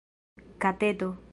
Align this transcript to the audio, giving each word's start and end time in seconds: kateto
kateto 0.61 1.09